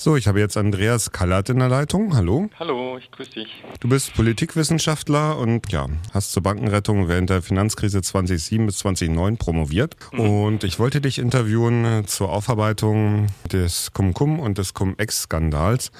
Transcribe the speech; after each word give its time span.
So, 0.00 0.14
ich 0.14 0.28
habe 0.28 0.38
jetzt 0.38 0.56
Andreas 0.56 1.10
Kallert 1.10 1.48
in 1.48 1.58
der 1.58 1.68
Leitung. 1.68 2.14
Hallo. 2.14 2.48
Hallo, 2.56 2.98
ich 2.98 3.10
grüße 3.10 3.32
dich. 3.32 3.64
Du 3.80 3.88
bist 3.88 4.14
Politikwissenschaftler 4.14 5.36
und 5.36 5.72
ja, 5.72 5.88
hast 6.14 6.30
zur 6.30 6.44
Bankenrettung 6.44 7.08
während 7.08 7.30
der 7.30 7.42
Finanzkrise 7.42 8.00
2007 8.00 8.66
bis 8.66 8.78
2009 8.78 9.38
promoviert. 9.38 9.96
Mhm. 10.12 10.20
Und 10.20 10.62
ich 10.62 10.78
wollte 10.78 11.00
dich 11.00 11.18
interviewen 11.18 12.06
zur 12.06 12.30
Aufarbeitung 12.30 13.26
des 13.50 13.92
Cum-Cum 13.92 14.38
und 14.38 14.58
des 14.58 14.72
Cum-Ex-Skandals. 14.72 15.90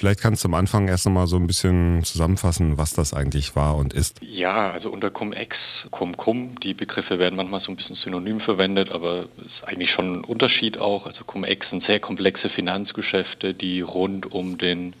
Vielleicht 0.00 0.22
kannst 0.22 0.44
du 0.44 0.48
am 0.48 0.54
Anfang 0.54 0.88
erst 0.88 1.04
noch 1.04 1.12
mal 1.12 1.26
so 1.26 1.36
ein 1.36 1.46
bisschen 1.46 2.02
zusammenfassen, 2.04 2.78
was 2.78 2.94
das 2.94 3.12
eigentlich 3.12 3.54
war 3.54 3.76
und 3.76 3.92
ist. 3.92 4.18
Ja, 4.22 4.70
also 4.70 4.88
unter 4.88 5.10
Cum-Ex, 5.10 5.54
Cum-Cum, 5.90 6.58
die 6.58 6.72
Begriffe 6.72 7.18
werden 7.18 7.36
manchmal 7.36 7.60
so 7.60 7.70
ein 7.70 7.76
bisschen 7.76 7.96
synonym 7.96 8.40
verwendet, 8.40 8.90
aber 8.90 9.26
es 9.36 9.44
ist 9.44 9.64
eigentlich 9.64 9.90
schon 9.90 10.20
ein 10.20 10.24
Unterschied 10.24 10.78
auch. 10.78 11.04
Also 11.04 11.24
Cum-Ex 11.24 11.68
sind 11.68 11.84
sehr 11.84 12.00
komplexe 12.00 12.48
Finanzgeschäfte, 12.48 13.52
die 13.52 13.82
rund 13.82 14.32
um 14.32 14.56
den 14.56 14.94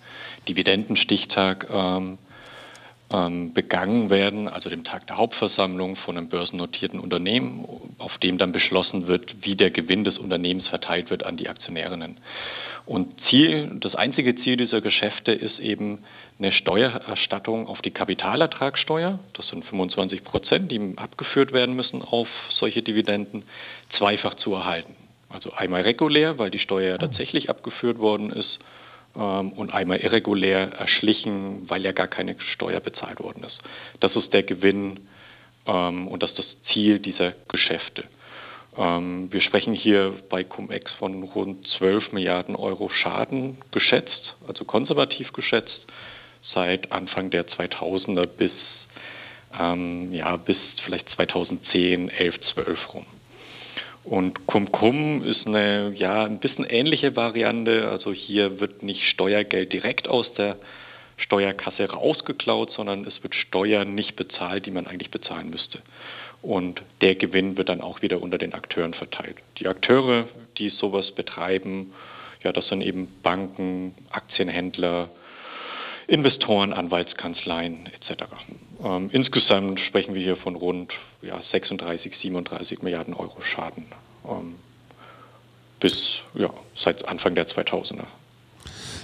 Dividendenstichtag 0.46 1.66
ähm, 1.72 2.18
begangen 3.10 4.08
werden, 4.08 4.46
also 4.46 4.70
dem 4.70 4.84
Tag 4.84 5.08
der 5.08 5.16
Hauptversammlung 5.16 5.96
von 5.96 6.16
einem 6.16 6.28
börsennotierten 6.28 7.00
Unternehmen, 7.00 7.64
auf 7.98 8.16
dem 8.18 8.38
dann 8.38 8.52
beschlossen 8.52 9.08
wird, 9.08 9.34
wie 9.42 9.56
der 9.56 9.72
Gewinn 9.72 10.04
des 10.04 10.16
Unternehmens 10.16 10.68
verteilt 10.68 11.10
wird 11.10 11.26
an 11.26 11.36
die 11.36 11.48
Aktionärinnen. 11.48 12.18
Und 12.86 13.20
Ziel, 13.28 13.78
das 13.80 13.96
einzige 13.96 14.36
Ziel 14.36 14.56
dieser 14.56 14.80
Geschäfte 14.80 15.32
ist 15.32 15.58
eben 15.58 16.04
eine 16.38 16.52
Steuererstattung 16.52 17.66
auf 17.66 17.82
die 17.82 17.90
Kapitalertragssteuer. 17.90 19.18
Das 19.32 19.48
sind 19.48 19.64
25 19.64 20.22
Prozent, 20.22 20.70
die 20.70 20.94
abgeführt 20.96 21.52
werden 21.52 21.74
müssen 21.74 22.02
auf 22.02 22.28
solche 22.50 22.82
Dividenden, 22.82 23.42
zweifach 23.98 24.34
zu 24.36 24.54
erhalten. 24.54 24.94
Also 25.28 25.52
einmal 25.52 25.82
regulär, 25.82 26.38
weil 26.38 26.50
die 26.50 26.60
Steuer 26.60 26.96
tatsächlich 26.96 27.50
abgeführt 27.50 27.98
worden 27.98 28.30
ist, 28.30 28.60
ähm, 28.60 28.70
und 29.14 29.72
einmal 29.72 29.98
irregulär 29.98 30.72
erschlichen, 30.72 31.68
weil 31.68 31.82
ja 31.82 31.92
gar 31.92 32.06
keine 32.06 32.36
Steuer 32.52 32.80
bezahlt 32.80 33.18
worden 33.20 33.42
ist. 33.44 33.58
Das 33.98 34.14
ist 34.14 34.32
der 34.32 34.44
Gewinn 34.44 35.08
ähm, 35.66 36.08
und 36.08 36.22
das 36.22 36.30
ist 36.30 36.38
das 36.38 36.62
Ziel 36.72 37.00
dieser 37.00 37.34
Geschäfte. 37.48 38.04
Ähm, 38.76 39.32
wir 39.32 39.40
sprechen 39.40 39.74
hier 39.74 40.14
bei 40.28 40.44
Cum-Ex 40.44 40.92
von 40.92 41.22
rund 41.22 41.66
12 41.78 42.12
Milliarden 42.12 42.54
Euro 42.56 42.88
Schaden 42.88 43.58
geschätzt, 43.72 44.36
also 44.46 44.64
konservativ 44.64 45.32
geschätzt, 45.32 45.86
seit 46.54 46.92
Anfang 46.92 47.30
der 47.30 47.46
2000er 47.46 48.26
bis, 48.26 48.52
ähm, 49.58 50.12
ja, 50.12 50.36
bis 50.36 50.56
vielleicht 50.84 51.08
2010, 51.10 52.08
11, 52.08 52.40
12 52.54 52.94
rum. 52.94 53.06
Und 54.04 54.46
Cum-Cum 54.46 55.22
ist 55.24 55.46
eine 55.46 55.92
ja, 55.94 56.24
ein 56.24 56.40
bisschen 56.40 56.64
ähnliche 56.64 57.16
Variante. 57.16 57.88
Also 57.88 58.12
hier 58.12 58.60
wird 58.60 58.82
nicht 58.82 59.02
Steuergeld 59.02 59.72
direkt 59.72 60.08
aus 60.08 60.32
der 60.34 60.56
Steuerkasse 61.18 61.90
rausgeklaut, 61.90 62.72
sondern 62.72 63.04
es 63.04 63.22
wird 63.22 63.34
Steuer 63.34 63.84
nicht 63.84 64.16
bezahlt, 64.16 64.64
die 64.66 64.70
man 64.70 64.86
eigentlich 64.86 65.10
bezahlen 65.10 65.50
müsste. 65.50 65.80
Und 66.42 66.82
der 67.02 67.14
Gewinn 67.14 67.58
wird 67.58 67.68
dann 67.68 67.82
auch 67.82 68.00
wieder 68.00 68.22
unter 68.22 68.38
den 68.38 68.54
Akteuren 68.54 68.94
verteilt. 68.94 69.36
Die 69.58 69.68
Akteure, 69.68 70.28
die 70.56 70.70
sowas 70.70 71.10
betreiben, 71.10 71.92
ja, 72.42 72.52
das 72.52 72.68
sind 72.68 72.80
eben 72.80 73.08
Banken, 73.22 73.94
Aktienhändler, 74.08 75.10
Investoren, 76.10 76.72
Anwaltskanzleien 76.72 77.86
etc. 77.86 78.24
Ähm, 78.82 79.10
insgesamt 79.12 79.78
sprechen 79.78 80.12
wir 80.14 80.20
hier 80.20 80.36
von 80.36 80.56
rund 80.56 80.92
ja, 81.22 81.40
36, 81.52 82.14
37 82.20 82.82
Milliarden 82.82 83.14
Euro 83.14 83.40
Schaden 83.54 83.86
ähm, 84.28 84.56
bis 85.78 85.94
ja, 86.34 86.50
seit 86.82 87.06
Anfang 87.06 87.36
der 87.36 87.48
2000er. 87.48 88.06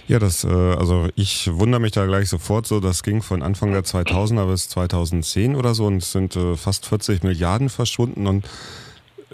Ja, 0.09 0.19
das, 0.19 0.43
äh, 0.43 0.49
also 0.49 1.09
ich 1.15 1.49
wundere 1.53 1.81
mich 1.81 1.93
da 1.93 2.07
gleich 2.07 2.29
sofort 2.29 2.67
so, 2.67 2.81
das 2.81 3.05
ging 3.05 3.23
von 3.23 3.43
Anfang 3.43 3.71
der 3.71 3.85
2000er 3.85 4.51
bis 4.51 4.69
2010 4.69 5.55
oder 5.55 5.75
so 5.75 5.87
und 5.87 5.99
es 5.99 6.11
sind 6.11 6.35
äh, 6.35 6.57
fast 6.57 6.87
40 6.87 7.23
Milliarden 7.23 7.69
verschwunden 7.69 8.27
und 8.27 8.49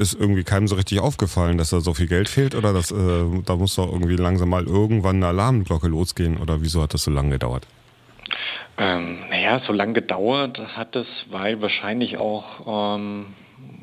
ist 0.03 0.21
irgendwie 0.21 0.45
keinem 0.45 0.69
so 0.69 0.75
richtig 0.75 1.01
aufgefallen, 1.01 1.57
dass 1.57 1.71
da 1.71 1.81
so 1.81 1.95
viel 1.95 2.07
Geld 2.09 2.29
fehlt 2.29 2.55
oder 2.55 2.73
dass, 2.73 2.91
äh, 2.91 3.25
da 3.47 3.57
muss 3.57 3.77
doch 3.77 3.91
irgendwie 3.91 4.17
langsam 4.17 4.51
mal 4.51 4.65
irgendwann 4.65 5.17
eine 5.17 5.29
Alarmglocke 5.29 5.89
losgehen 5.89 6.37
oder 6.37 6.61
wieso 6.61 6.83
hat 6.83 6.93
das 6.93 7.05
so 7.05 7.11
lange 7.11 7.31
gedauert? 7.31 7.67
Ähm, 8.79 9.21
naja, 9.31 9.61
so 9.67 9.73
lange 9.73 9.93
gedauert 9.93 10.59
hat 10.77 10.97
es, 10.97 11.07
weil 11.31 11.61
wahrscheinlich 11.63 12.17
auch, 12.17 12.97
ähm, 12.97 13.27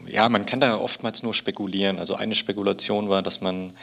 ja, 0.07 0.27
man 0.29 0.45
kann 0.45 0.59
da 0.59 0.77
oftmals 0.77 1.23
nur 1.23 1.33
spekulieren. 1.33 1.99
Also 1.99 2.15
eine 2.15 2.35
Spekulation 2.35 3.09
war, 3.09 3.21
dass 3.21 3.39
man 3.41 3.73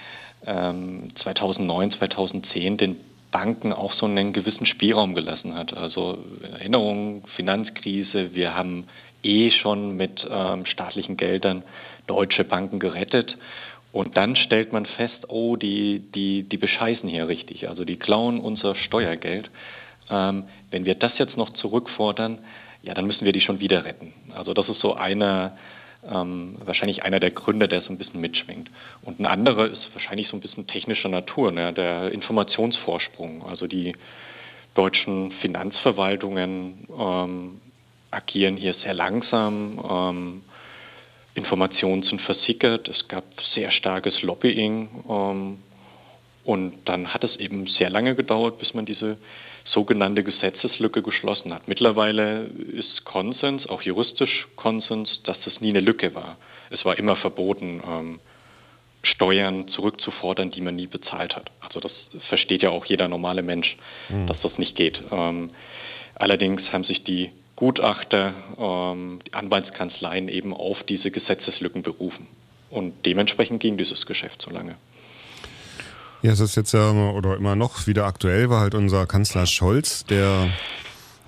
2009, 0.44 1.90
ähm, 1.90 1.98
2010 1.98 2.76
den 2.76 2.96
Banken 3.30 3.72
auch 3.72 3.94
so 3.94 4.06
einen 4.06 4.32
gewissen 4.32 4.66
Spielraum 4.66 5.14
gelassen 5.14 5.54
hat. 5.54 5.76
Also 5.76 6.18
Erinnerung, 6.42 7.24
Finanzkrise, 7.36 8.34
wir 8.34 8.54
haben 8.54 8.86
eh 9.22 9.50
schon 9.50 9.96
mit 9.96 10.26
ähm, 10.30 10.64
staatlichen 10.66 11.16
Geldern 11.16 11.62
deutsche 12.06 12.44
Banken 12.44 12.78
gerettet. 12.78 13.36
Und 13.92 14.16
dann 14.16 14.36
stellt 14.36 14.72
man 14.72 14.84
fest, 14.84 15.28
oh, 15.28 15.56
die, 15.56 16.00
die, 16.14 16.42
die 16.42 16.58
bescheißen 16.58 17.08
hier 17.08 17.28
richtig. 17.28 17.68
Also 17.68 17.84
die 17.84 17.96
klauen 17.96 18.40
unser 18.40 18.74
Steuergeld. 18.74 19.50
Ähm, 20.10 20.44
wenn 20.70 20.84
wir 20.84 20.96
das 20.96 21.16
jetzt 21.18 21.36
noch 21.36 21.52
zurückfordern, 21.54 22.38
ja, 22.82 22.94
dann 22.94 23.06
müssen 23.06 23.24
wir 23.24 23.32
die 23.32 23.40
schon 23.40 23.58
wieder 23.58 23.84
retten. 23.84 24.12
Also 24.34 24.54
das 24.54 24.68
ist 24.68 24.80
so 24.80 24.94
einer, 24.94 25.56
ähm, 26.06 26.56
wahrscheinlich 26.64 27.02
einer 27.02 27.20
der 27.20 27.30
Gründe, 27.30 27.68
der 27.68 27.82
so 27.82 27.88
ein 27.88 27.98
bisschen 27.98 28.20
mitschwingt. 28.20 28.70
Und 29.02 29.18
ein 29.18 29.26
anderer 29.26 29.66
ist 29.66 29.88
wahrscheinlich 29.94 30.28
so 30.28 30.36
ein 30.36 30.40
bisschen 30.40 30.66
technischer 30.66 31.08
Natur, 31.08 31.50
ne? 31.50 31.72
der 31.72 32.12
Informationsvorsprung. 32.12 33.44
Also 33.46 33.66
die 33.66 33.96
deutschen 34.74 35.32
Finanzverwaltungen 35.40 36.86
ähm, 36.96 37.60
agieren 38.10 38.56
hier 38.56 38.74
sehr 38.74 38.94
langsam. 38.94 39.80
Ähm, 39.90 40.42
Informationen 41.36 42.02
sind 42.02 42.22
versickert. 42.22 42.88
Es 42.88 43.06
gab 43.08 43.24
sehr 43.54 43.70
starkes 43.70 44.22
Lobbying. 44.22 44.88
Ähm, 45.08 45.58
und 46.44 46.78
dann 46.86 47.12
hat 47.12 47.24
es 47.24 47.36
eben 47.36 47.66
sehr 47.66 47.90
lange 47.90 48.14
gedauert, 48.14 48.58
bis 48.58 48.72
man 48.72 48.86
diese 48.86 49.18
sogenannte 49.64 50.22
Gesetzeslücke 50.22 51.02
geschlossen 51.02 51.52
hat. 51.52 51.68
Mittlerweile 51.68 52.44
ist 52.44 53.04
Konsens, 53.04 53.68
auch 53.68 53.82
juristisch 53.82 54.46
Konsens, 54.56 55.22
dass 55.24 55.38
das 55.40 55.60
nie 55.60 55.70
eine 55.70 55.80
Lücke 55.80 56.14
war. 56.14 56.38
Es 56.70 56.84
war 56.84 56.98
immer 56.98 57.16
verboten, 57.16 57.82
ähm, 57.86 58.20
Steuern 59.02 59.68
zurückzufordern, 59.68 60.50
die 60.50 60.60
man 60.60 60.76
nie 60.76 60.86
bezahlt 60.86 61.36
hat. 61.36 61.50
Also 61.60 61.80
das 61.80 61.92
versteht 62.28 62.62
ja 62.62 62.70
auch 62.70 62.86
jeder 62.86 63.08
normale 63.08 63.42
Mensch, 63.42 63.76
mhm. 64.08 64.26
dass 64.26 64.40
das 64.40 64.56
nicht 64.58 64.74
geht. 64.74 65.02
Ähm, 65.10 65.50
allerdings 66.14 66.72
haben 66.72 66.84
sich 66.84 67.04
die 67.04 67.30
Gutachter, 67.56 68.34
ähm, 68.58 69.20
die 69.26 69.32
Anwaltskanzleien 69.32 70.28
eben 70.28 70.52
auf 70.54 70.82
diese 70.84 71.10
Gesetzeslücken 71.10 71.82
berufen. 71.82 72.26
Und 72.70 73.06
dementsprechend 73.06 73.60
ging 73.60 73.78
dieses 73.78 74.04
Geschäft 74.06 74.42
so 74.42 74.50
lange. 74.50 74.76
Ja, 76.22 76.32
es 76.32 76.40
ist 76.40 76.56
jetzt 76.56 76.72
ja 76.72 76.90
oder 76.90 77.36
immer 77.36 77.56
noch 77.56 77.86
wieder 77.86 78.04
aktuell, 78.04 78.50
war 78.50 78.60
halt 78.60 78.74
unser 78.74 79.06
Kanzler 79.06 79.46
Scholz, 79.46 80.04
der, 80.04 80.48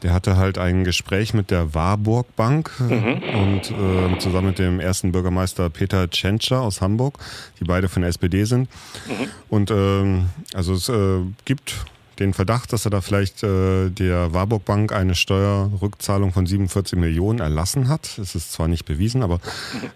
der 0.03 0.13
hatte 0.13 0.37
halt 0.37 0.59
ein 0.59 0.85
Gespräch 0.85 1.35
mit 1.35 1.51
der 1.51 1.75
Warburg 1.75 2.35
Bank 2.37 2.73
mhm. 2.81 3.23
und 3.33 3.71
äh, 3.71 4.19
zusammen 4.19 4.49
mit 4.49 4.59
dem 4.59 4.81
ersten 4.81 5.13
Bürgermeister 5.13 5.71
Peter 5.71 6.11
Tschentscher 6.11 6.61
aus 6.61 6.81
Hamburg, 6.81 7.19
die 7.61 7.65
beide 7.65 7.89
von 7.89 8.03
der 8.03 8.09
SPD 8.09 8.45
sind. 8.45 8.69
Mhm. 9.07 9.29
Und 9.49 9.71
ähm, 9.71 10.31
also 10.55 10.73
es 10.75 10.89
äh, 10.89 11.21
gibt 11.45 11.75
den 12.21 12.35
Verdacht, 12.35 12.73
dass 12.73 12.85
er 12.85 12.91
da 12.91 13.01
vielleicht 13.01 13.43
äh, 13.43 13.91
der 13.91 14.35
Warburg 14.35 14.65
Bank 14.65 14.93
eine 14.93 15.15
Steuerrückzahlung 15.15 16.33
von 16.33 16.47
47 16.47 16.99
Millionen 16.99 17.39
erlassen 17.41 17.89
hat. 17.89 18.19
Es 18.19 18.35
ist 18.35 18.53
zwar 18.53 18.69
nicht 18.69 18.85
bewiesen, 18.85 19.23
aber 19.23 19.41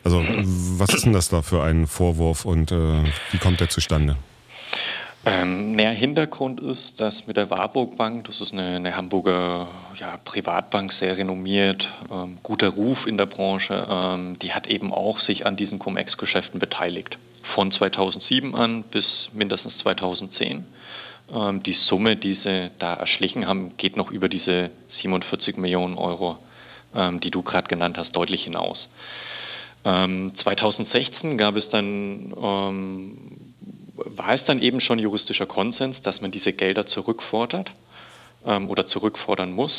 also 0.05 0.23
was 0.79 0.95
ist 0.95 1.05
denn 1.05 1.13
das 1.13 1.29
da 1.29 1.43
für 1.43 1.63
ein 1.63 1.87
Vorwurf 1.87 2.45
und 2.45 2.73
äh, 2.73 3.05
wie 3.31 3.39
kommt 3.39 3.61
der 3.61 3.69
zustande? 3.69 4.17
Ähm, 5.25 5.77
der 5.77 5.93
Hintergrund 5.93 6.61
ist, 6.61 6.95
dass 6.97 7.15
mit 7.29 7.37
der 7.37 7.49
Warburg 7.49 7.97
Bank, 7.97 8.25
das 8.25 8.41
ist 8.41 8.53
eine, 8.53 8.77
eine 8.77 8.97
Hamburger 8.97 9.69
ja, 10.01 10.17
Privatbank, 10.25 10.93
sehr 10.99 11.17
renommiert, 11.17 11.89
ähm, 12.11 12.39
guter 12.43 12.71
Ruf 12.71 13.07
in 13.07 13.19
der 13.19 13.27
Branche, 13.27 13.87
ähm, 13.89 14.37
die 14.41 14.53
hat 14.53 14.67
eben 14.67 14.93
auch 14.93 15.21
sich 15.21 15.47
an 15.47 15.57
diesen 15.57 15.79
Cum-Ex-Geschäften 15.79 16.59
beteiligt. 16.59 17.19
Von 17.55 17.71
2007 17.71 18.55
an 18.57 18.83
bis 18.91 19.05
mindestens 19.33 19.79
2010. 19.79 20.65
Ähm, 21.31 21.63
die 21.63 21.75
Summe, 21.87 22.17
die 22.17 22.35
sie 22.43 22.71
da 22.79 22.95
erschlichen 22.95 23.47
haben, 23.47 23.77
geht 23.77 23.97
noch 23.97 24.11
über 24.11 24.29
diese 24.29 24.71
47 25.01 25.57
Millionen 25.57 25.97
Euro, 25.97 26.39
ähm, 26.95 27.21
die 27.21 27.31
du 27.31 27.43
gerade 27.43 27.69
genannt 27.69 27.99
hast, 27.99 28.13
deutlich 28.13 28.45
hinaus. 28.45 28.79
2016 29.85 31.33
ähm, 31.33 31.39
gab 31.39 31.57
es 31.57 31.69
dann 31.71 32.33
war 33.95 34.35
es 34.35 34.45
dann 34.45 34.63
eben 34.63 34.81
schon 34.81 35.01
juristischer 35.01 35.47
Konsens, 35.47 36.01
dass 36.03 36.21
man 36.21 36.31
diese 36.31 36.53
Gelder 36.53 36.87
zurückfordert 36.87 37.71
oder 38.45 38.89
zurückfordern 38.89 39.53
muss. 39.53 39.73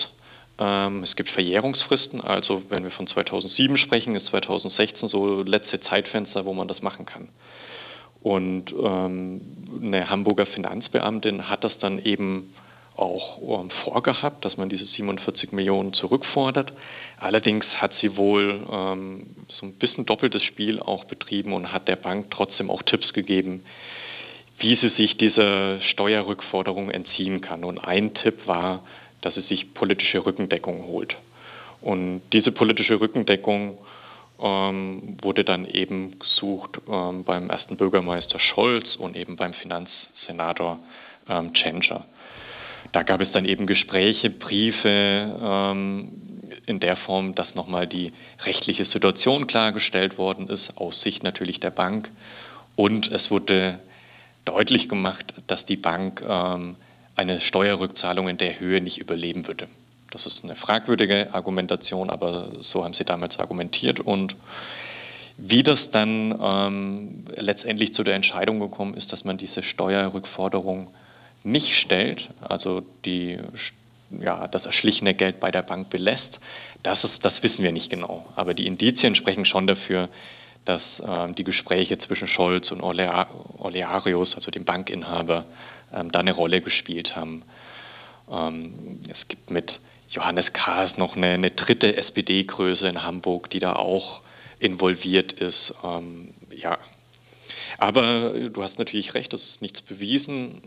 Es 0.57 1.16
gibt 1.16 1.30
Verjährungsfristen, 1.31 2.22
also 2.22 2.63
wenn 2.69 2.84
wir 2.84 2.92
von 2.92 3.07
2007 3.07 3.78
sprechen, 3.78 4.16
ist 4.16 4.28
2016 4.28 5.10
so 5.10 5.42
letzte 5.42 5.81
Zeitfenster, 5.81 6.46
wo 6.46 6.54
man 6.54 6.68
das 6.68 6.81
machen 6.81 7.06
kann. 7.06 7.30
Und 8.24 8.72
ähm, 8.72 9.42
eine 9.81 10.10
Hamburger 10.10 10.46
Finanzbeamtin 10.46 11.50
hat 11.50 11.66
das 11.66 11.78
dann 11.80 12.00
eben 12.00 12.54
auch 12.96 13.40
ähm, 13.42 13.70
vorgehabt, 13.84 14.46
dass 14.46 14.56
man 14.56 14.70
diese 14.70 14.86
47 14.86 15.52
Millionen 15.52 15.92
zurückfordert. 15.92 16.72
Allerdings 17.20 17.66
hat 17.78 17.92
sie 18.00 18.16
wohl 18.16 18.66
ähm, 18.72 19.36
so 19.60 19.66
ein 19.66 19.74
bisschen 19.74 20.06
doppeltes 20.06 20.42
Spiel 20.44 20.80
auch 20.80 21.04
betrieben 21.04 21.52
und 21.52 21.74
hat 21.74 21.90
der 21.90 21.98
Bank 21.98 22.31
trotzdem 22.31 22.70
auch 22.70 22.84
Tipps 22.84 23.12
gegeben, 23.12 23.66
wie 24.58 24.78
sie 24.78 24.90
sich 24.90 25.18
dieser 25.18 25.81
Steuerrückforderung 25.81 26.92
entziehen 26.92 27.42
kann. 27.42 27.66
Und 27.66 27.80
ein 27.80 28.14
Tipp 28.14 28.48
war, 28.48 28.84
dass 29.20 29.36
sie 29.36 29.42
sich 29.42 29.74
politische 29.74 30.25
Rückendeckung 30.25 30.86
holt. 30.86 31.18
Und 31.81 32.22
diese 32.31 32.54
politische 32.54 33.02
Rückendeckung 33.02 33.80
ähm, 34.40 35.18
wurde 35.22 35.44
dann 35.44 35.66
eben 35.66 36.20
gesucht 36.20 36.80
ähm, 36.88 37.24
beim 37.24 37.50
ersten 37.50 37.78
Bürgermeister 37.78 38.40
Scholz 38.40 38.96
und 38.96 39.16
eben 39.16 39.36
beim 39.36 39.54
Finanzsenator 39.54 40.80
ähm, 41.30 41.54
Tschentscher. 41.54 42.06
Da 42.92 43.04
gab 43.04 43.22
es 43.22 43.32
dann 43.32 43.46
eben 43.46 43.66
Gespräche, 43.66 44.30
Briefe 44.30 45.40
ähm, 45.42 46.12
in 46.66 46.80
der 46.80 46.98
Form, 46.98 47.34
dass 47.36 47.56
nochmal 47.56 47.88
die 47.88 48.14
rechtliche 48.44 48.86
Situation 48.86 49.48
klargestellt 49.48 50.18
worden 50.18 50.48
ist, 50.48 50.78
aus 50.78 51.00
Sicht 51.02 51.24
natürlich 51.24 51.60
der 51.60 51.72
Bank. 51.72 52.10
Und 52.76 53.12
es 53.12 53.32
wurde 53.32 53.80
deutlich 54.46 54.90
gemacht, 54.90 55.34
dass 55.48 55.66
die 55.66 55.78
Bank 55.78 56.24
ähm, 56.28 56.76
eine 57.16 57.42
Steuerrückzahlung 57.42 58.28
in 58.28 58.38
der 58.38 58.60
Höhe 58.60 58.82
nicht 58.82 58.98
überleben 58.98 59.48
würde. 59.48 59.68
Das 60.13 60.27
ist 60.27 60.44
eine 60.44 60.56
fragwürdige 60.56 61.33
Argumentation, 61.33 62.12
aber 62.12 62.51
so 62.71 62.83
haben 62.83 62.94
sie 62.94 63.04
damals 63.04 63.39
argumentiert. 63.39 64.00
Und 64.00 64.36
wie 65.38 65.63
das 65.63 65.80
dann 65.92 66.39
ähm, 66.39 67.25
letztendlich 67.36 67.95
zu 67.95 68.04
der 68.04 68.13
Entscheidung 68.13 68.60
gekommen 68.60 68.94
ist, 68.94 69.12
dass 69.12 69.24
man 69.24 69.38
diese 69.39 69.63
Steuerrückforderung 69.63 70.94
nicht 71.44 71.74
stellt, 71.80 72.30
also 72.42 72.83
die, 73.06 73.39
ja, 74.12 74.48
das 74.48 74.68
erschlichene 74.68 75.15
Geld 75.15 75.39
bei 75.39 75.50
der 75.50 75.63
Bank 75.63 75.89
belässt, 75.89 76.39
das, 76.83 77.04
ist, 77.04 77.25
das 77.25 77.33
wissen 77.42 77.63
wir 77.63 77.71
nicht 77.71 77.89
genau. 77.89 78.27
Aber 78.36 78.54
die 78.54 78.68
Indizien 78.68 79.15
sprechen 79.15 79.45
schon 79.45 79.65
dafür, 79.65 80.10
dass 80.65 80.83
ähm, 81.04 81.33
die 81.33 81.44
Gespräche 81.44 81.98
zwischen 81.98 82.27
Scholz 82.27 82.71
und 82.71 82.81
Olearius, 82.81 84.36
also 84.36 84.51
dem 84.51 84.63
Bankinhaber, 84.63 85.45
ähm, 85.92 86.12
da 86.12 86.19
eine 86.19 86.33
Rolle 86.33 86.62
gespielt 86.62 87.15
haben. 87.15 87.42
Ähm, 88.31 89.00
es 89.10 89.27
gibt 89.27 89.50
mit 89.50 89.74
Johannes 90.13 90.51
Kahrs 90.54 90.98
noch 90.98 91.15
eine, 91.15 91.31
eine 91.31 91.51
dritte 91.51 91.95
SPD-Größe 91.98 92.88
in 92.88 93.04
Hamburg, 93.04 93.50
die 93.50 93.60
da 93.60 93.74
auch 93.74 94.21
involviert 94.60 95.33
ist. 95.33 95.74
Ähm, 95.83 96.33
ja. 96.51 96.77
Aber 97.77 98.31
du 98.50 98.63
hast 98.63 98.77
natürlich 98.77 99.13
recht, 99.13 99.33
es 99.33 99.42
ist 99.42 99.62
nichts 99.62 99.81
bewiesen, 99.81 100.62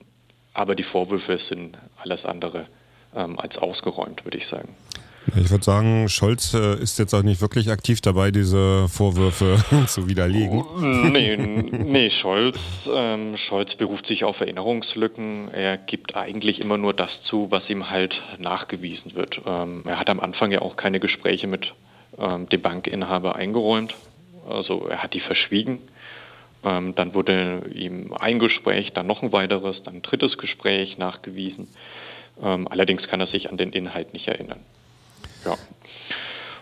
aber 0.53 0.75
die 0.75 0.83
Vorwürfe 0.83 1.39
sind 1.49 1.79
alles 1.97 2.25
andere 2.25 2.67
ähm, 3.15 3.39
als 3.39 3.57
ausgeräumt, 3.57 4.25
würde 4.25 4.39
ich 4.39 4.47
sagen. 4.49 4.75
Ich 5.35 5.51
würde 5.51 5.65
sagen, 5.65 6.09
Scholz 6.09 6.55
äh, 6.55 6.81
ist 6.81 6.99
jetzt 6.99 7.13
auch 7.13 7.23
nicht 7.23 7.41
wirklich 7.41 7.71
aktiv 7.71 8.01
dabei, 8.01 8.31
diese 8.31 8.89
Vorwürfe 8.89 9.59
zu 9.89 10.09
widerlegen. 10.09 10.63
Oh, 10.63 10.81
nee, 10.81 11.37
nee 11.37 12.11
Scholz, 12.11 12.59
ähm, 12.89 13.37
Scholz 13.37 13.75
beruft 13.75 14.07
sich 14.07 14.23
auf 14.23 14.41
Erinnerungslücken. 14.41 15.53
Er 15.53 15.79
gibt 15.79 16.15
eigentlich 16.15 16.61
immer 16.61 16.79
nur 16.79 16.95
das 16.95 17.11
zu, 17.25 17.51
was 17.51 17.69
ihm 17.69 17.91
halt 17.91 18.15
nachgewiesen 18.39 19.15
wird. 19.15 19.41
Ähm, 19.45 19.83
er 19.85 19.99
hat 19.99 20.09
am 20.11 20.21
Anfang 20.21 20.53
ja 20.53 20.63
auch 20.63 20.77
keine 20.77 21.01
Gespräche 21.01 21.49
mit 21.49 21.75
ähm, 22.19 22.49
dem 22.49 22.63
Bankinhaber 22.63 23.35
eingeräumt. 23.35 23.95
Also 24.49 24.87
er 24.87 25.03
hat 25.03 25.13
die 25.13 25.21
verschwiegen. 25.21 25.81
Ähm, 26.65 26.95
dann 26.95 27.15
wurde 27.15 27.69
ihm 27.75 28.13
ein 28.13 28.39
Gespräch, 28.39 28.93
dann 28.93 29.07
noch 29.07 29.23
ein 29.23 29.33
weiteres, 29.33 29.83
dann 29.83 29.97
ein 29.97 30.03
drittes 30.03 30.39
Gespräch 30.39 30.99
nachgewiesen. 30.99 31.69
Ähm, 32.41 32.69
allerdings 32.69 33.07
kann 33.09 33.21
er 33.21 33.27
sich 33.27 33.51
an 33.51 33.57
den 33.57 33.73
Inhalt 33.73 34.13
nicht 34.13 34.29
erinnern. 34.29 34.61
Ja. 35.47 35.57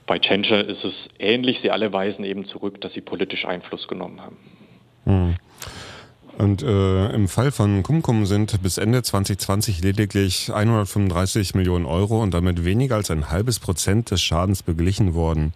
Bei 0.06 0.18
Tschentscher 0.18 0.64
ist 0.66 0.84
es 0.84 0.94
ähnlich. 1.18 1.60
Sie 1.62 1.70
alle 1.70 1.92
weisen 1.92 2.24
eben 2.24 2.46
zurück, 2.46 2.80
dass 2.80 2.92
sie 2.92 3.00
politisch 3.00 3.44
Einfluss 3.46 3.88
genommen 3.88 4.20
haben. 4.20 4.36
Hm. 5.04 5.36
Und 6.36 6.62
äh, 6.62 7.10
im 7.10 7.28
Fall 7.28 7.52
von 7.52 7.82
Kumkum 7.82 8.26
sind 8.26 8.60
bis 8.62 8.76
Ende 8.76 9.02
2020 9.02 9.82
lediglich 9.82 10.52
135 10.52 11.54
Millionen 11.54 11.86
Euro 11.86 12.22
und 12.22 12.34
damit 12.34 12.64
weniger 12.64 12.96
als 12.96 13.10
ein 13.10 13.30
halbes 13.30 13.60
Prozent 13.60 14.10
des 14.10 14.20
Schadens 14.20 14.62
beglichen 14.62 15.14
worden. 15.14 15.52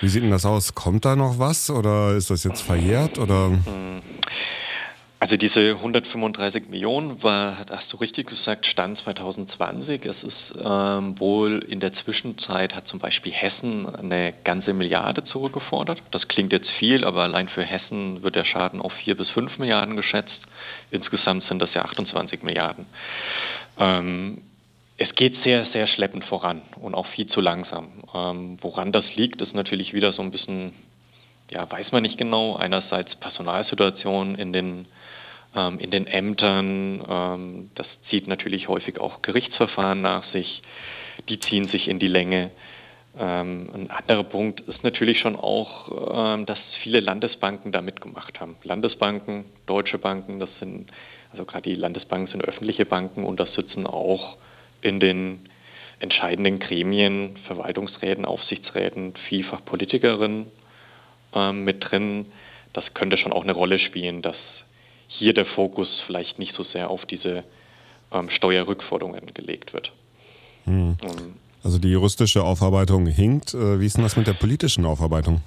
Wie 0.00 0.08
sieht 0.08 0.22
denn 0.22 0.32
das 0.32 0.44
aus? 0.44 0.74
Kommt 0.74 1.04
da 1.04 1.14
noch 1.14 1.38
was 1.38 1.70
oder 1.70 2.14
ist 2.14 2.30
das 2.30 2.44
jetzt 2.44 2.62
verjährt 2.62 3.18
oder? 3.18 3.50
Hm. 3.50 4.02
Also 5.22 5.36
diese 5.36 5.76
135 5.76 6.68
Millionen 6.68 7.22
war, 7.22 7.58
hast 7.70 7.92
du 7.92 7.96
richtig 7.98 8.26
gesagt, 8.26 8.66
Stand 8.66 8.98
2020. 9.02 10.04
Es 10.04 10.20
ist 10.24 10.54
ähm, 10.60 11.16
wohl 11.20 11.64
in 11.68 11.78
der 11.78 11.94
Zwischenzeit 11.94 12.74
hat 12.74 12.88
zum 12.88 12.98
Beispiel 12.98 13.30
Hessen 13.30 13.86
eine 13.86 14.34
ganze 14.42 14.72
Milliarde 14.72 15.22
zurückgefordert. 15.22 16.02
Das 16.10 16.26
klingt 16.26 16.52
jetzt 16.52 16.68
viel, 16.70 17.04
aber 17.04 17.22
allein 17.22 17.48
für 17.48 17.62
Hessen 17.62 18.24
wird 18.24 18.34
der 18.34 18.44
Schaden 18.44 18.80
auf 18.80 18.92
vier 18.94 19.16
bis 19.16 19.30
fünf 19.30 19.60
Milliarden 19.60 19.94
geschätzt. 19.94 20.40
Insgesamt 20.90 21.44
sind 21.44 21.62
das 21.62 21.72
ja 21.72 21.82
28 21.82 22.42
Milliarden. 22.42 22.86
Ähm, 23.78 24.42
es 24.96 25.14
geht 25.14 25.40
sehr, 25.44 25.66
sehr 25.66 25.86
schleppend 25.86 26.24
voran 26.24 26.62
und 26.80 26.96
auch 26.96 27.06
viel 27.06 27.28
zu 27.28 27.40
langsam. 27.40 28.02
Ähm, 28.12 28.58
woran 28.60 28.90
das 28.90 29.04
liegt, 29.14 29.40
ist 29.40 29.54
natürlich 29.54 29.94
wieder 29.94 30.14
so 30.14 30.22
ein 30.22 30.32
bisschen, 30.32 30.72
ja, 31.52 31.70
weiß 31.70 31.92
man 31.92 32.02
nicht 32.02 32.18
genau. 32.18 32.56
Einerseits 32.56 33.14
Personalsituation 33.16 34.36
in 34.36 34.52
den 34.52 34.86
ähm, 35.54 35.78
in 35.78 35.90
den 35.90 36.06
Ämtern. 36.06 37.04
Ähm, 37.08 37.70
das 37.74 37.86
zieht 38.08 38.26
natürlich 38.26 38.68
häufig 38.68 38.98
auch 38.98 39.22
Gerichtsverfahren 39.22 40.00
nach 40.00 40.24
sich. 40.32 40.62
Die 41.28 41.38
ziehen 41.38 41.64
sich 41.64 41.88
in 41.88 41.98
die 41.98 42.08
Länge. 42.08 42.50
Ähm, 43.18 43.68
ein 43.74 43.90
anderer 43.90 44.24
Punkt 44.24 44.60
ist 44.60 44.82
natürlich 44.82 45.20
schon 45.20 45.36
auch, 45.36 46.34
ähm, 46.34 46.46
dass 46.46 46.58
viele 46.82 47.00
Landesbanken 47.00 47.70
da 47.70 47.82
mitgemacht 47.82 48.40
haben. 48.40 48.56
Landesbanken, 48.62 49.44
deutsche 49.66 49.98
Banken, 49.98 50.40
das 50.40 50.48
sind, 50.58 50.90
also 51.30 51.44
gerade 51.44 51.68
die 51.68 51.74
Landesbanken 51.74 52.28
sind 52.28 52.42
öffentliche 52.42 52.86
Banken 52.86 53.24
und 53.24 53.38
das 53.38 53.54
sitzen 53.54 53.86
auch 53.86 54.38
in 54.80 54.98
den 54.98 55.50
entscheidenden 56.00 56.58
Gremien, 56.58 57.36
Verwaltungsräten, 57.46 58.24
Aufsichtsräten, 58.24 59.14
vielfach 59.28 59.62
Politikerinnen 59.64 60.46
ähm, 61.34 61.64
mit 61.64 61.90
drin. 61.90 62.26
Das 62.72 62.84
könnte 62.94 63.18
schon 63.18 63.32
auch 63.32 63.42
eine 63.42 63.52
Rolle 63.52 63.78
spielen, 63.78 64.22
dass 64.22 64.36
hier 65.08 65.34
der 65.34 65.46
Fokus 65.46 65.88
vielleicht 66.06 66.38
nicht 66.38 66.54
so 66.54 66.64
sehr 66.64 66.90
auf 66.90 67.04
diese 67.06 67.44
ähm, 68.12 68.30
Steuerrückforderungen 68.30 69.32
gelegt 69.34 69.72
wird. 69.72 69.92
Hm. 70.64 70.96
Um, 71.02 71.34
also 71.64 71.78
die 71.78 71.90
juristische 71.90 72.42
Aufarbeitung 72.42 73.06
hinkt. 73.06 73.54
Äh, 73.54 73.80
wie 73.80 73.86
ist 73.86 73.96
denn 73.96 74.04
das 74.04 74.16
mit 74.16 74.26
der 74.26 74.32
politischen 74.32 74.84
Aufarbeitung? 74.84 75.42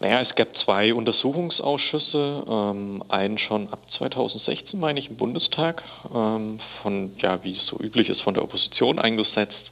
Naja, 0.00 0.20
es 0.22 0.34
gab 0.34 0.48
zwei 0.64 0.94
Untersuchungsausschüsse, 0.94 2.44
ähm, 2.48 3.02
einen 3.08 3.38
schon 3.38 3.68
ab 3.70 3.80
2016, 3.96 4.78
meine 4.78 4.98
ich, 4.98 5.10
im 5.10 5.16
Bundestag, 5.16 5.82
ähm, 6.14 6.58
von, 6.82 7.12
ja, 7.18 7.42
wie 7.44 7.56
es 7.56 7.66
so 7.66 7.78
üblich 7.78 8.08
ist, 8.08 8.20
von 8.22 8.34
der 8.34 8.42
Opposition 8.42 8.98
eingesetzt. 8.98 9.70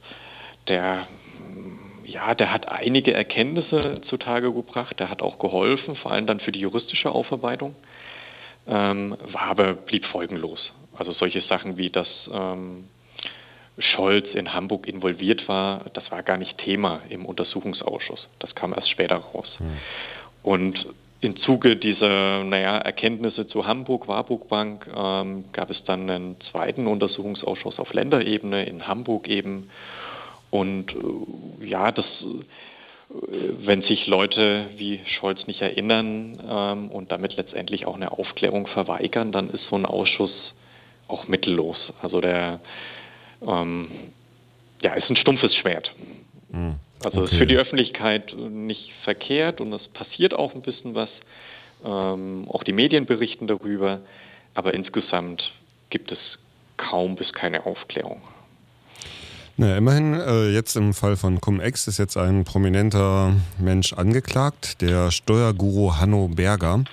Der, 0.67 1.07
ja, 2.13 2.35
der 2.35 2.53
hat 2.53 2.69
einige 2.69 3.13
Erkenntnisse 3.13 4.01
zutage 4.07 4.53
gebracht, 4.53 4.99
der 4.99 5.09
hat 5.09 5.21
auch 5.21 5.39
geholfen, 5.39 5.95
vor 5.95 6.11
allem 6.11 6.27
dann 6.27 6.39
für 6.39 6.51
die 6.51 6.59
juristische 6.59 7.11
Aufarbeitung 7.11 7.75
ähm, 8.67 9.17
war 9.31 9.43
aber 9.43 9.73
blieb 9.73 10.05
folgenlos. 10.05 10.71
Also 10.95 11.11
solche 11.13 11.41
Sachen 11.41 11.77
wie, 11.77 11.89
dass 11.89 12.07
ähm, 12.31 12.85
Scholz 13.77 14.27
in 14.35 14.53
Hamburg 14.53 14.87
involviert 14.87 15.47
war, 15.47 15.85
das 15.93 16.09
war 16.11 16.21
gar 16.23 16.37
nicht 16.37 16.57
Thema 16.59 17.01
im 17.09 17.25
Untersuchungsausschuss. 17.25 18.27
Das 18.39 18.53
kam 18.53 18.73
erst 18.73 18.89
später 18.89 19.15
raus. 19.17 19.51
Mhm. 19.59 19.77
Und 20.43 20.87
im 21.21 21.37
Zuge 21.37 21.77
dieser 21.77 22.43
naja, 22.43 22.77
Erkenntnisse 22.77 23.47
zu 23.47 23.65
Hamburg, 23.65 24.07
Warburg 24.07 24.49
Bank, 24.49 24.87
ähm, 24.95 25.45
gab 25.53 25.71
es 25.71 25.83
dann 25.85 26.09
einen 26.09 26.35
zweiten 26.51 26.85
Untersuchungsausschuss 26.85 27.79
auf 27.79 27.93
Länderebene 27.93 28.65
in 28.65 28.87
Hamburg 28.87 29.27
eben. 29.27 29.69
Und 30.53 30.91
äh, 30.91 31.65
ja, 31.65 31.91
das 31.91 32.05
wenn 33.09 33.81
sich 33.83 34.07
Leute 34.07 34.69
wie 34.77 35.01
Scholz 35.05 35.45
nicht 35.45 35.61
erinnern 35.61 36.39
ähm, 36.47 36.89
und 36.89 37.11
damit 37.11 37.35
letztendlich 37.35 37.85
auch 37.85 37.95
eine 37.95 38.11
Aufklärung 38.11 38.65
verweigern, 38.67 39.31
dann 39.31 39.49
ist 39.49 39.67
so 39.69 39.75
ein 39.75 39.85
Ausschuss 39.85 40.31
auch 41.07 41.27
mittellos. 41.27 41.77
Also 42.01 42.21
der 42.21 42.59
ähm, 43.45 43.89
ja, 44.81 44.93
ist 44.93 45.09
ein 45.09 45.15
stumpfes 45.15 45.55
Schwert. 45.55 45.93
Mhm. 46.49 46.75
Also 47.03 47.21
okay. 47.21 47.31
ist 47.31 47.37
für 47.37 47.45
die 47.45 47.57
Öffentlichkeit 47.57 48.33
nicht 48.35 48.91
verkehrt 49.03 49.61
und 49.61 49.73
es 49.73 49.87
passiert 49.89 50.33
auch 50.33 50.55
ein 50.55 50.61
bisschen 50.61 50.95
was. 50.95 51.09
Ähm, 51.85 52.47
auch 52.49 52.63
die 52.63 52.73
Medien 52.73 53.05
berichten 53.05 53.45
darüber, 53.45 54.01
aber 54.53 54.73
insgesamt 54.73 55.51
gibt 55.89 56.11
es 56.11 56.19
kaum 56.77 57.15
bis 57.15 57.31
keine 57.33 57.65
Aufklärung. 57.65 58.21
Na, 59.55 59.77
immerhin, 59.77 60.15
äh, 60.15 60.49
jetzt 60.49 60.75
im 60.75 60.95
Fall 60.95 61.15
von 61.15 61.39
Cum-Ex 61.39 61.87
ist 61.87 61.99
jetzt 61.99 62.17
ein 62.17 62.43
prominenter 62.43 63.33
Mensch 63.59 63.93
angeklagt, 63.93 64.81
der 64.81 65.11
Steuerguru 65.11 65.93
Hanno 65.99 66.27
Berger. 66.27 66.83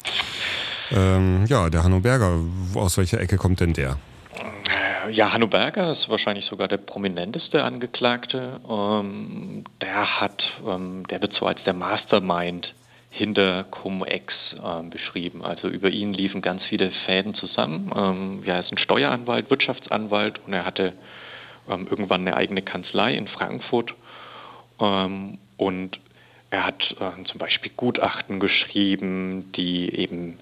Ähm, 0.90 1.46
ja, 1.46 1.70
der 1.70 1.84
Hanno 1.84 2.00
Berger, 2.00 2.38
aus 2.74 2.98
welcher 2.98 3.18
Ecke 3.18 3.38
kommt 3.38 3.60
denn 3.60 3.72
der? 3.72 3.96
Ja, 5.10 5.32
Hanno 5.32 5.46
Berger 5.46 5.92
ist 5.92 6.10
wahrscheinlich 6.10 6.44
sogar 6.44 6.68
der 6.68 6.76
prominenteste 6.76 7.64
Angeklagte. 7.64 8.60
Ähm, 8.68 9.64
der 9.80 10.20
hat, 10.20 10.42
ähm, 10.68 11.06
der 11.08 11.22
wird 11.22 11.32
so 11.32 11.46
als 11.46 11.64
der 11.64 11.72
Mastermind 11.72 12.74
hinter 13.08 13.64
Cum-Ex 13.64 14.34
äh, 14.62 14.82
beschrieben. 14.82 15.42
Also 15.42 15.68
über 15.68 15.88
ihn 15.88 16.12
liefen 16.12 16.42
ganz 16.42 16.62
viele 16.64 16.90
Fäden 17.06 17.32
zusammen. 17.34 17.90
Ähm, 17.96 18.42
ja, 18.44 18.56
er 18.56 18.60
ist 18.60 18.70
ein 18.70 18.76
Steueranwalt, 18.76 19.48
Wirtschaftsanwalt 19.48 20.40
und 20.46 20.52
er 20.52 20.66
hatte 20.66 20.92
ähm, 21.68 21.86
irgendwann 21.90 22.22
eine 22.22 22.36
eigene 22.36 22.62
Kanzlei 22.62 23.14
in 23.14 23.28
Frankfurt. 23.28 23.94
Ähm, 24.80 25.38
und 25.56 26.00
er 26.50 26.66
hat 26.66 26.96
äh, 26.98 27.24
zum 27.24 27.38
Beispiel 27.38 27.70
Gutachten 27.76 28.40
geschrieben, 28.40 29.52
die 29.52 29.94
eben 29.94 30.38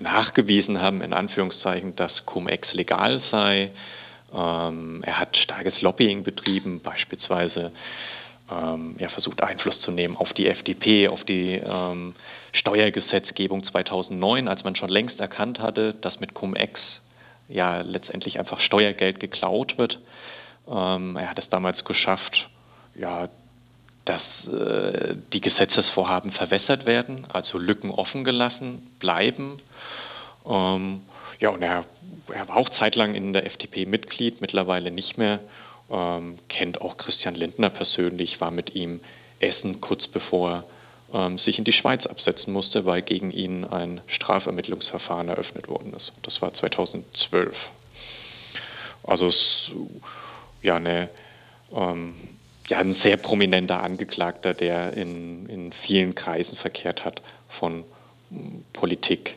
nachgewiesen 0.00 0.80
haben, 0.80 1.02
in 1.02 1.12
Anführungszeichen, 1.12 1.96
dass 1.96 2.26
Cum-Ex 2.26 2.74
legal 2.74 3.22
sei. 3.30 3.70
Ähm, 4.34 5.02
er 5.04 5.18
hat 5.18 5.36
starkes 5.36 5.80
Lobbying 5.80 6.24
betrieben, 6.24 6.80
beispielsweise 6.80 7.72
ähm, 8.50 8.96
ja, 8.98 9.08
versucht 9.08 9.42
Einfluss 9.42 9.80
zu 9.82 9.90
nehmen 9.90 10.16
auf 10.16 10.32
die 10.32 10.48
FDP, 10.48 11.08
auf 11.08 11.24
die 11.24 11.60
ähm, 11.64 12.14
Steuergesetzgebung 12.52 13.64
2009, 13.66 14.48
als 14.48 14.64
man 14.64 14.76
schon 14.76 14.88
längst 14.88 15.18
erkannt 15.20 15.60
hatte, 15.60 15.94
dass 15.94 16.20
mit 16.20 16.34
Cum-Ex 16.34 16.80
ja 17.48 17.80
letztendlich 17.82 18.38
einfach 18.38 18.60
Steuergeld 18.60 19.20
geklaut 19.20 19.78
wird. 19.78 20.00
Ähm, 20.68 21.16
er 21.16 21.30
hat 21.30 21.38
es 21.38 21.48
damals 21.48 21.84
geschafft, 21.84 22.48
ja, 22.94 23.28
dass 24.04 24.22
äh, 24.46 25.16
die 25.32 25.40
Gesetzesvorhaben 25.40 26.32
verwässert 26.32 26.86
werden, 26.86 27.26
also 27.32 27.58
Lücken 27.58 27.90
offen 27.90 28.24
gelassen 28.24 28.90
bleiben. 28.98 29.60
Ähm, 30.46 31.02
ja, 31.40 31.50
und 31.50 31.62
er, 31.62 31.84
er, 32.32 32.48
war 32.48 32.56
auch 32.56 32.68
zeitlang 32.78 33.14
in 33.14 33.32
der 33.32 33.46
FDP 33.46 33.84
Mitglied, 33.84 34.40
mittlerweile 34.40 34.90
nicht 34.90 35.18
mehr. 35.18 35.40
Ähm, 35.90 36.38
kennt 36.48 36.80
auch 36.80 36.96
Christian 36.96 37.34
Lindner 37.34 37.70
persönlich, 37.70 38.40
war 38.40 38.50
mit 38.50 38.74
ihm 38.74 39.00
essen, 39.40 39.80
kurz 39.80 40.06
bevor 40.08 40.50
er 40.50 40.64
ähm, 41.12 41.38
sich 41.38 41.58
in 41.58 41.64
die 41.64 41.72
Schweiz 41.72 42.06
absetzen 42.06 42.52
musste, 42.52 42.84
weil 42.86 43.02
gegen 43.02 43.30
ihn 43.30 43.64
ein 43.64 44.00
Strafermittlungsverfahren 44.06 45.28
eröffnet 45.28 45.68
worden 45.68 45.94
ist. 45.94 46.12
Das 46.22 46.40
war 46.40 46.54
2012. 46.54 47.56
Also 49.02 49.28
es 49.28 49.70
ja 50.62 50.76
eine 50.76 51.08
ähm, 51.72 52.14
ja, 52.68 52.78
ein 52.78 52.96
sehr 53.02 53.16
prominenter 53.16 53.82
Angeklagter, 53.82 54.54
der 54.54 54.94
in, 54.94 55.46
in 55.46 55.72
vielen 55.86 56.14
Kreisen 56.14 56.56
verkehrt 56.56 57.04
hat 57.04 57.22
von 57.58 57.84
hm, 58.30 58.64
Politik, 58.72 59.36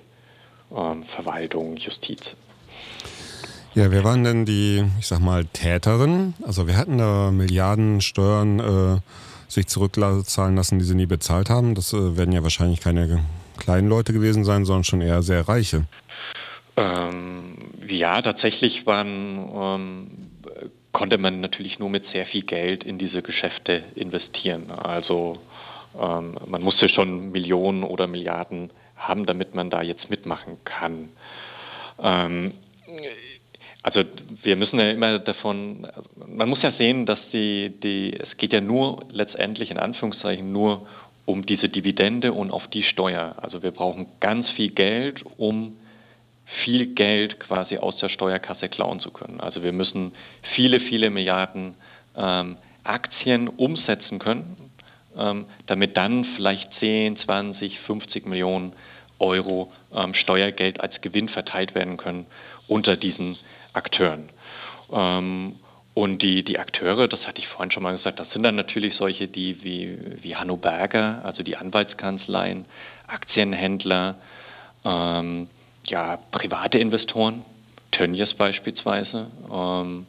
ähm, 0.75 1.03
Verwaltung, 1.15 1.77
Justiz. 1.77 2.21
Ja, 3.75 3.91
wer 3.91 4.03
waren 4.03 4.23
denn 4.23 4.45
die, 4.45 4.83
ich 4.99 5.07
sag 5.07 5.19
mal, 5.19 5.45
Täterin? 5.45 6.33
Also 6.43 6.67
wir 6.67 6.75
hatten 6.75 6.97
da 6.97 7.29
Milliarden 7.31 8.01
Steuern 8.01 8.59
äh, 8.59 8.99
sich 9.47 9.67
zurückzahlen 9.67 10.55
lassen, 10.55 10.79
die 10.79 10.85
sie 10.85 10.95
nie 10.95 11.05
bezahlt 11.05 11.49
haben. 11.49 11.75
Das 11.75 11.93
äh, 11.93 12.17
werden 12.17 12.31
ja 12.31 12.41
wahrscheinlich 12.41 12.81
keine 12.81 13.23
kleinen 13.57 13.87
Leute 13.87 14.11
gewesen 14.11 14.43
sein, 14.43 14.65
sondern 14.65 14.83
schon 14.85 15.01
eher 15.01 15.21
sehr 15.21 15.47
reiche. 15.47 15.85
Ähm, 16.77 17.57
ja, 17.87 18.21
tatsächlich 18.21 18.85
waren 18.85 19.49
ähm, 19.53 20.07
konnte 20.99 21.17
man 21.17 21.39
natürlich 21.39 21.79
nur 21.79 21.89
mit 21.89 22.05
sehr 22.07 22.25
viel 22.25 22.41
Geld 22.41 22.83
in 22.83 22.97
diese 22.97 23.21
Geschäfte 23.21 23.83
investieren. 23.95 24.69
Also 24.69 25.39
ähm, 25.97 26.37
man 26.45 26.61
musste 26.61 26.89
schon 26.89 27.31
Millionen 27.31 27.83
oder 27.83 28.05
Milliarden 28.05 28.69
haben, 28.97 29.25
damit 29.25 29.55
man 29.55 29.69
da 29.69 29.81
jetzt 29.81 30.09
mitmachen 30.09 30.57
kann. 30.65 31.07
Ähm, 32.03 32.51
also 33.81 34.03
wir 34.43 34.57
müssen 34.57 34.77
ja 34.77 34.91
immer 34.91 35.19
davon, 35.19 35.87
man 36.17 36.49
muss 36.49 36.61
ja 36.63 36.73
sehen, 36.73 37.05
dass 37.05 37.19
die, 37.31 37.79
die, 37.81 38.13
es 38.19 38.35
geht 38.35 38.51
ja 38.51 38.59
nur 38.59 39.05
letztendlich 39.09 39.71
in 39.71 39.77
Anführungszeichen 39.77 40.51
nur 40.51 40.85
um 41.23 41.45
diese 41.45 41.69
Dividende 41.69 42.33
und 42.33 42.51
auf 42.51 42.67
die 42.67 42.83
Steuer. 42.83 43.35
Also 43.37 43.63
wir 43.63 43.71
brauchen 43.71 44.07
ganz 44.19 44.51
viel 44.51 44.71
Geld, 44.71 45.23
um 45.37 45.77
viel 46.63 46.93
Geld 46.93 47.39
quasi 47.39 47.77
aus 47.77 47.97
der 47.97 48.09
Steuerkasse 48.09 48.69
klauen 48.69 48.99
zu 48.99 49.11
können. 49.11 49.39
Also 49.39 49.63
wir 49.63 49.71
müssen 49.71 50.13
viele, 50.55 50.79
viele 50.79 51.09
Milliarden 51.09 51.75
ähm, 52.15 52.57
Aktien 52.83 53.47
umsetzen 53.47 54.19
können, 54.19 54.71
ähm, 55.15 55.45
damit 55.67 55.95
dann 55.95 56.25
vielleicht 56.35 56.73
10, 56.79 57.17
20, 57.17 57.79
50 57.79 58.25
Millionen 58.25 58.73
Euro 59.19 59.71
ähm, 59.93 60.13
Steuergeld 60.13 60.81
als 60.81 61.01
Gewinn 61.01 61.29
verteilt 61.29 61.75
werden 61.75 61.97
können 61.97 62.25
unter 62.67 62.97
diesen 62.97 63.37
Akteuren. 63.73 64.29
Ähm, 64.91 65.57
und 65.93 66.21
die, 66.21 66.43
die 66.43 66.59
Akteure, 66.59 67.07
das 67.07 67.27
hatte 67.27 67.39
ich 67.39 67.47
vorhin 67.47 67.71
schon 67.71 67.83
mal 67.83 67.97
gesagt, 67.97 68.19
das 68.19 68.31
sind 68.31 68.43
dann 68.43 68.55
natürlich 68.55 68.95
solche, 68.95 69.27
die 69.27 69.63
wie, 69.63 70.23
wie 70.23 70.35
Hanno 70.35 70.55
Berger, 70.55 71.21
also 71.25 71.43
die 71.43 71.57
Anwaltskanzleien, 71.57 72.65
Aktienhändler, 73.07 74.15
ähm, 74.85 75.49
ja, 75.89 76.17
private 76.31 76.77
Investoren, 76.77 77.43
Tönnies 77.91 78.33
beispielsweise. 78.35 79.27
Ähm, 79.51 80.05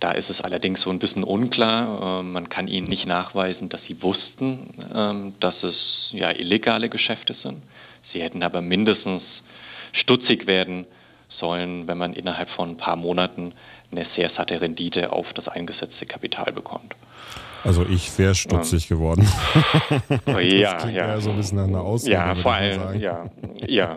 da 0.00 0.12
ist 0.12 0.28
es 0.28 0.40
allerdings 0.40 0.82
so 0.82 0.90
ein 0.90 0.98
bisschen 0.98 1.24
unklar. 1.24 2.20
Ähm, 2.20 2.32
man 2.32 2.48
kann 2.48 2.68
ihnen 2.68 2.88
nicht 2.88 3.06
nachweisen, 3.06 3.68
dass 3.68 3.82
sie 3.84 4.02
wussten, 4.02 4.74
ähm, 4.94 5.34
dass 5.40 5.54
es 5.62 6.08
ja 6.10 6.30
illegale 6.30 6.88
Geschäfte 6.88 7.34
sind. 7.42 7.62
Sie 8.12 8.20
hätten 8.20 8.42
aber 8.42 8.60
mindestens 8.60 9.22
stutzig 9.92 10.46
werden 10.46 10.86
sollen, 11.40 11.88
wenn 11.88 11.98
man 11.98 12.12
innerhalb 12.12 12.50
von 12.50 12.70
ein 12.70 12.76
paar 12.76 12.96
Monaten 12.96 13.54
eine 13.90 14.06
sehr 14.16 14.30
satte 14.30 14.60
Rendite 14.60 15.12
auf 15.12 15.32
das 15.34 15.48
eingesetzte 15.48 16.06
Kapital 16.06 16.52
bekommt. 16.52 16.94
Also 17.62 17.86
ich 17.86 18.18
wäre 18.18 18.34
stutzig 18.34 18.90
ähm, 18.90 18.98
geworden. 18.98 19.28
ja, 20.26 20.86
ja. 20.88 21.20
so 21.20 21.30
ein 21.30 21.36
bisschen 21.36 21.58
nach 21.58 21.66
einer 21.66 21.80
Ausrede, 21.80 22.12
ja, 22.12 22.34
vor 22.34 22.52
allem, 22.52 23.00
ja, 23.00 23.30
ja. 23.66 23.96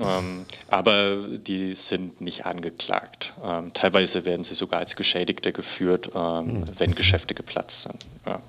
Ähm, 0.00 0.46
aber 0.68 1.26
die 1.28 1.76
sind 1.90 2.20
nicht 2.20 2.46
angeklagt. 2.46 3.32
Ähm, 3.42 3.72
teilweise 3.74 4.24
werden 4.24 4.44
sie 4.48 4.54
sogar 4.54 4.80
als 4.80 4.94
Geschädigte 4.96 5.52
geführt, 5.52 6.10
ähm, 6.14 6.66
hm. 6.66 6.68
wenn 6.78 6.94
Geschäfte 6.94 7.34
geplatzt 7.34 7.76
sind. 7.82 8.04
Ja. 8.26 8.40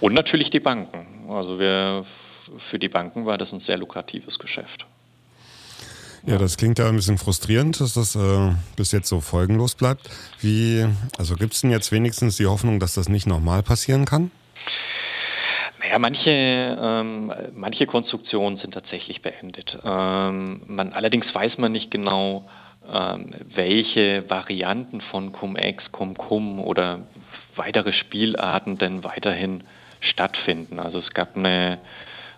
Und 0.00 0.14
natürlich 0.14 0.50
die 0.50 0.60
Banken. 0.60 1.28
Also 1.28 1.58
wir, 1.58 2.04
für 2.70 2.78
die 2.78 2.88
Banken 2.88 3.26
war 3.26 3.38
das 3.38 3.52
ein 3.52 3.60
sehr 3.60 3.78
lukratives 3.78 4.38
Geschäft. 4.38 4.86
Ja, 6.26 6.38
das 6.38 6.56
klingt 6.56 6.80
ja 6.80 6.88
ein 6.88 6.96
bisschen 6.96 7.18
frustrierend, 7.18 7.80
dass 7.80 7.94
das 7.94 8.16
äh, 8.16 8.52
bis 8.74 8.90
jetzt 8.90 9.08
so 9.08 9.20
folgenlos 9.20 9.76
bleibt. 9.76 10.10
Wie, 10.40 10.84
also 11.18 11.36
gibt 11.36 11.54
es 11.54 11.60
denn 11.60 11.70
jetzt 11.70 11.92
wenigstens 11.92 12.36
die 12.36 12.46
Hoffnung, 12.46 12.80
dass 12.80 12.94
das 12.94 13.08
nicht 13.08 13.28
nochmal 13.28 13.62
passieren 13.62 14.04
kann? 14.04 14.32
Naja, 15.86 16.00
manche, 16.00 16.30
ähm, 16.30 17.32
manche 17.54 17.86
Konstruktionen 17.86 18.58
sind 18.58 18.74
tatsächlich 18.74 19.22
beendet. 19.22 19.78
Ähm, 19.84 20.62
man, 20.66 20.92
allerdings 20.92 21.32
weiß 21.32 21.58
man 21.58 21.70
nicht 21.70 21.92
genau, 21.92 22.48
ähm, 22.92 23.32
welche 23.54 24.28
Varianten 24.28 25.00
von 25.00 25.30
Cum-Ex, 25.30 25.92
Cum-Cum 25.92 26.58
oder 26.58 27.06
weitere 27.54 27.92
Spielarten 27.92 28.78
denn 28.78 29.04
weiterhin 29.04 29.62
stattfinden. 30.00 30.80
Also 30.80 30.98
es 30.98 31.10
gab 31.14 31.36
eine, 31.36 31.78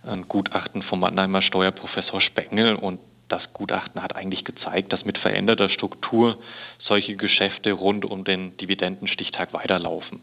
ein 0.02 0.28
Gutachten 0.28 0.82
vom 0.82 1.00
Mannheimer 1.00 1.40
Steuerprofessor 1.40 2.20
Spengel 2.20 2.74
und 2.74 3.00
das 3.28 3.52
Gutachten 3.52 4.02
hat 4.02 4.16
eigentlich 4.16 4.44
gezeigt, 4.44 4.92
dass 4.92 5.04
mit 5.04 5.18
veränderter 5.18 5.68
Struktur 5.68 6.38
solche 6.78 7.16
Geschäfte 7.16 7.72
rund 7.72 8.04
um 8.04 8.24
den 8.24 8.56
Dividendenstichtag 8.56 9.52
weiterlaufen. 9.52 10.22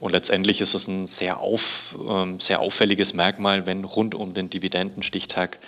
Und 0.00 0.12
letztendlich 0.12 0.60
ist 0.60 0.74
es 0.74 0.86
ein 0.88 1.08
sehr, 1.20 1.38
auf, 1.38 1.62
ähm, 1.94 2.40
sehr 2.40 2.60
auffälliges 2.60 3.14
Merkmal, 3.14 3.66
wenn 3.66 3.84
rund 3.84 4.14
um 4.14 4.34
den 4.34 4.50
Dividendenstichtag 4.50 5.58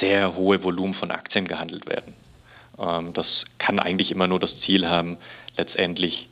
sehr 0.00 0.34
hohe 0.34 0.62
Volumen 0.64 0.94
von 0.94 1.10
Aktien 1.12 1.46
gehandelt 1.46 1.86
werden. 1.88 2.14
Ähm, 2.78 3.12
das 3.12 3.26
kann 3.58 3.78
eigentlich 3.78 4.10
immer 4.10 4.26
nur 4.26 4.40
das 4.40 4.58
Ziel 4.60 4.88
haben, 4.88 5.18
letztendlich 5.56 6.28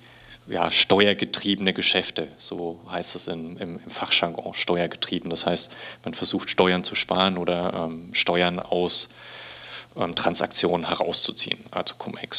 ja, 0.48 0.70
steuergetriebene 0.70 1.74
Geschäfte, 1.74 2.28
so 2.48 2.80
heißt 2.90 3.14
es 3.14 3.32
in, 3.32 3.56
im, 3.58 3.80
im 3.84 3.90
Fachjargon, 3.92 4.54
steuergetrieben. 4.54 5.30
Das 5.30 5.44
heißt, 5.44 5.68
man 6.04 6.14
versucht 6.14 6.50
Steuern 6.50 6.84
zu 6.84 6.94
sparen 6.94 7.36
oder 7.36 7.86
ähm, 7.86 8.14
Steuern 8.14 8.58
aus 8.58 9.08
Transaktionen 10.14 10.86
herauszuziehen, 10.86 11.64
also 11.70 11.94
Cum-Ex. 11.94 12.36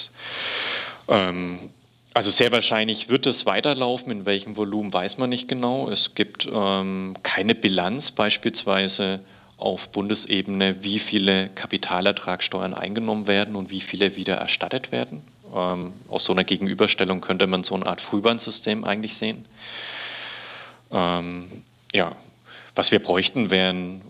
Ähm, 1.08 1.72
also 2.14 2.32
sehr 2.32 2.52
wahrscheinlich 2.52 3.08
wird 3.10 3.26
es 3.26 3.46
weiterlaufen, 3.46 4.12
in 4.12 4.26
welchem 4.26 4.58
Volumen 4.58 4.92
weiß 4.92 5.18
man 5.18 5.30
nicht 5.30 5.48
genau. 5.48 5.90
Es 5.90 6.16
gibt 6.16 6.48
ähm, 6.52 7.18
keine 7.24 7.56
Bilanz 7.56 8.12
beispielsweise 8.12 9.22
auf 9.58 9.88
Bundesebene, 9.90 10.78
wie 10.82 11.00
viele 11.00 11.50
Kapitalertragssteuern 11.50 12.74
eingenommen 12.74 13.28
werden 13.28 13.56
und 13.56 13.70
wie 13.70 13.82
viele 13.82 14.16
wieder 14.16 14.36
erstattet 14.36 14.92
werden. 14.92 15.22
Ähm, 15.54 15.94
aus 16.08 16.24
so 16.26 16.32
einer 16.32 16.46
Gegenüberstellung 16.46 17.22
könnte 17.22 17.46
man 17.46 17.64
so 17.64 17.76
eine 17.76 17.86
Art 17.86 18.02
Frühwarnsystem 18.02 18.84
eigentlich 18.86 19.16
sehen. 19.20 19.46
Ähm, 20.92 21.64
ja, 21.94 22.16
was 22.76 22.90
wir 22.92 23.00
bräuchten, 23.00 23.50
wären 23.50 24.02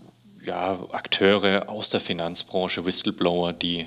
ja, 0.44 0.78
Akteure 0.92 1.68
aus 1.68 1.88
der 1.90 2.00
Finanzbranche, 2.00 2.84
Whistleblower, 2.84 3.52
die 3.52 3.86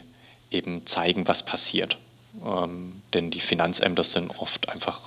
eben 0.51 0.85
zeigen, 0.87 1.27
was 1.27 1.43
passiert. 1.43 1.97
Ähm, 2.45 3.01
denn 3.13 3.31
die 3.31 3.41
Finanzämter 3.41 4.05
sind 4.13 4.29
oft 4.39 4.69
einfach 4.69 5.01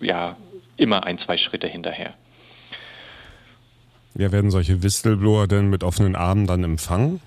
ja, 0.00 0.36
immer 0.76 1.04
ein, 1.04 1.18
zwei 1.18 1.36
Schritte 1.36 1.66
hinterher. 1.66 2.14
Ja, 4.14 4.32
werden 4.32 4.50
solche 4.50 4.82
Whistleblower 4.82 5.46
denn 5.46 5.70
mit 5.70 5.84
offenen 5.84 6.16
Armen 6.16 6.46
dann 6.46 6.64
empfangen? 6.64 7.20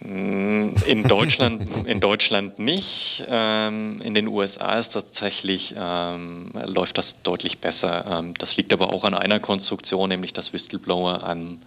Mm, 0.00 0.74
in 0.86 1.04
Deutschland, 1.04 1.86
in 1.86 2.00
Deutschland 2.00 2.58
nicht. 2.58 3.22
Ähm, 3.26 4.00
in 4.02 4.14
den 4.14 4.28
USA 4.28 4.80
ist 4.80 4.92
tatsächlich 4.92 5.74
ähm, 5.76 6.52
läuft 6.66 6.98
das 6.98 7.06
deutlich 7.22 7.58
besser. 7.58 8.18
Ähm, 8.18 8.34
das 8.34 8.56
liegt 8.56 8.72
aber 8.72 8.92
auch 8.92 9.04
an 9.04 9.14
einer 9.14 9.40
Konstruktion, 9.40 10.08
nämlich 10.08 10.32
dass 10.32 10.52
Whistleblower 10.52 11.22
an 11.22 11.62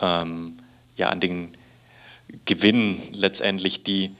ähm, 0.00 0.58
ja 0.96 1.08
an 1.08 1.20
den 1.20 1.56
Gewinnen 2.44 3.08
letztendlich, 3.12 3.84
die 3.84 4.14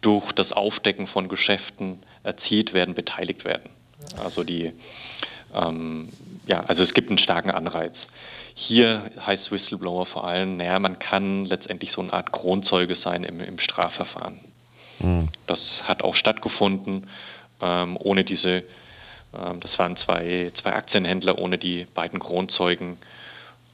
durch 0.00 0.32
das 0.32 0.50
Aufdecken 0.52 1.06
von 1.06 1.28
Geschäften 1.28 2.02
erzielt 2.24 2.72
werden, 2.74 2.94
beteiligt 2.94 3.44
werden. 3.44 3.70
Also 4.18 4.42
die 4.42 4.72
ähm, 5.54 6.08
ja, 6.46 6.60
also 6.64 6.82
es 6.82 6.94
gibt 6.94 7.08
einen 7.08 7.18
starken 7.18 7.50
Anreiz. 7.50 7.94
Hier 8.54 9.10
heißt 9.24 9.50
Whistleblower 9.50 10.06
vor 10.06 10.26
allem, 10.26 10.56
naja, 10.56 10.78
man 10.78 10.98
kann 10.98 11.46
letztendlich 11.46 11.92
so 11.92 12.00
eine 12.00 12.12
Art 12.12 12.32
Kronzeuge 12.32 12.96
sein 12.96 13.24
im, 13.24 13.40
im 13.40 13.58
Strafverfahren. 13.58 14.40
Mhm. 14.98 15.28
Das 15.46 15.58
hat 15.84 16.02
auch 16.02 16.14
stattgefunden, 16.14 17.08
ähm, 17.60 17.96
ohne 17.98 18.24
diese, 18.24 18.64
ähm, 19.34 19.60
das 19.60 19.78
waren 19.78 19.96
zwei, 19.98 20.52
zwei 20.60 20.74
Aktienhändler, 20.74 21.38
ohne 21.38 21.58
die 21.58 21.86
beiden 21.94 22.18
Kronzeugen 22.18 22.98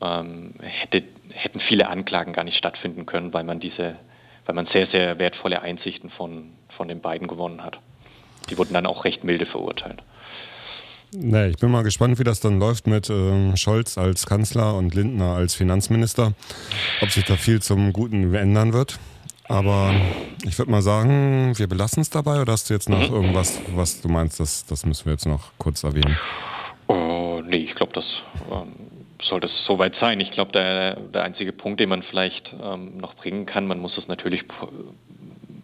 ähm, 0.01 0.55
hätte, 0.61 1.05
hätten 1.31 1.61
viele 1.61 1.89
Anklagen 1.89 2.33
gar 2.33 2.45
nicht 2.45 2.57
stattfinden 2.57 3.07
können, 3.07 3.33
weil 3.33 3.45
man 3.45 3.61
diese, 3.61 3.97
weil 4.47 4.55
man 4.55 4.67
sehr, 4.67 4.87
sehr 4.89 5.19
wertvolle 5.19 5.63
Einsichten 5.63 6.11
von, 6.11 6.53
von 6.77 6.89
den 6.89 7.01
beiden 7.01 7.29
gewonnen 7.29 7.63
hat. 7.63 7.79
Die 8.51 8.57
wurden 8.57 8.75
dann 8.75 8.87
auch 8.87 9.05
recht 9.05 9.25
milde 9.25 9.47
verurteilt. 9.47 10.03
Nee, 11.13 11.49
ich 11.49 11.57
bin 11.57 11.71
mal 11.71 11.83
gespannt, 11.83 12.19
wie 12.19 12.25
das 12.25 12.41
dann 12.41 12.59
läuft 12.59 12.87
mit 12.87 13.09
äh, 13.09 13.57
Scholz 13.57 13.97
als 13.97 14.27
Kanzler 14.27 14.75
und 14.75 14.95
Lindner 14.95 15.37
als 15.37 15.55
Finanzminister. 15.55 16.35
Ob 17.01 17.11
sich 17.11 17.25
da 17.25 17.37
viel 17.37 17.63
zum 17.63 17.93
Guten 17.95 18.35
ändern 18.35 18.75
wird. 18.75 18.99
Aber 19.49 19.95
ich 20.45 20.59
würde 20.59 20.71
mal 20.71 20.83
sagen, 20.83 21.57
wir 21.57 21.67
belassen 21.67 22.03
es 22.03 22.11
dabei 22.11 22.43
oder 22.43 22.53
hast 22.53 22.69
du 22.69 22.75
jetzt 22.75 22.91
noch 22.91 23.09
mhm. 23.09 23.15
irgendwas, 23.15 23.59
was 23.75 24.03
du 24.03 24.09
meinst, 24.09 24.39
das, 24.39 24.67
das 24.67 24.85
müssen 24.85 25.07
wir 25.07 25.13
jetzt 25.13 25.27
noch 25.27 25.53
kurz 25.57 25.83
erwähnen? 25.83 26.19
Oh, 26.89 27.41
nee, 27.43 27.57
ich 27.57 27.75
glaube, 27.75 27.93
das 27.95 28.05
ähm, 28.53 28.75
soll 29.23 29.41
das 29.41 29.51
soweit 29.67 29.95
sein. 29.97 30.21
Ich 30.21 30.31
glaube, 30.31 30.53
der, 30.53 30.97
der 30.97 31.25
einzige 31.25 31.53
Punkt, 31.53 31.81
den 31.81 31.89
man 31.89 32.03
vielleicht 32.03 32.53
ähm, 32.63 32.99
noch 32.99 33.15
bringen 33.15 33.47
kann, 33.47 33.67
man 33.67 33.79
muss 33.79 33.97
es 33.99 34.07
natürlich, 34.09 34.45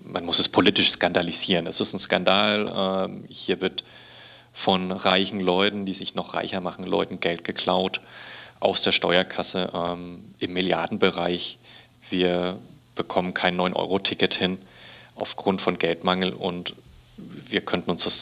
man 0.03 0.25
muss 0.25 0.39
es 0.39 0.49
politisch 0.49 0.91
skandalisieren. 0.93 1.67
Es 1.67 1.79
ist 1.81 1.93
ein 1.95 2.01
Skandal. 2.01 3.07
Ähm, 3.07 3.25
hier 3.29 3.61
wird 3.61 3.85
von 4.65 4.93
reichen 4.93 5.41
Leuten, 5.41 5.87
die 5.87 5.95
sich 5.95 6.15
noch 6.15 6.35
reicher 6.35 6.61
machen, 6.61 6.85
Leuten 6.85 7.21
Geld 7.21 7.45
geklaut 7.45 8.01
aus 8.61 8.81
der 8.83 8.93
Steuerkasse 8.93 9.71
ähm, 9.75 10.35
im 10.39 10.53
Milliardenbereich. 10.53 11.59
Wir 12.11 12.59
bekommen 12.95 13.35
kein 13.35 13.61
9-Euro-Ticket 13.61 14.35
hin 14.35 14.59
aufgrund 15.17 15.61
von 15.61 15.79
Geldmangel 15.79 16.33
und 16.33 16.75
wir 17.17 17.61
könnten 17.61 17.91
uns 17.91 18.05
das 18.05 18.13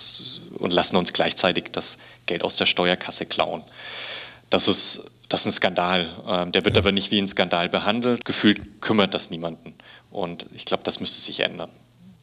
und 0.59 0.71
lassen 0.71 0.97
uns 0.97 1.13
gleichzeitig 1.13 1.67
das 1.73 1.85
Geld 2.27 2.45
aus 2.45 2.55
der 2.57 2.67
Steuerkasse 2.67 3.27
klauen. 3.27 3.63
Das 4.53 4.69
ist, 4.69 5.01
das 5.31 5.41
ist 5.41 5.47
ein 5.47 5.53
Skandal. 5.55 6.23
Ähm, 6.29 6.53
der 6.53 6.63
wird 6.65 6.75
ja. 6.75 6.83
aber 6.83 6.93
nicht 6.93 7.11
wie 7.11 7.19
ein 7.19 7.31
Skandal 7.31 7.71
behandelt. 7.71 8.27
Gefühlt 8.27 8.83
kümmert 8.83 9.15
das 9.15 9.31
niemanden. 9.31 9.75
Und 10.11 10.45
ich 10.53 10.67
glaube, 10.67 10.83
das 10.85 11.01
müsste 11.01 11.19
sich 11.23 11.41
ändern. 11.41 11.71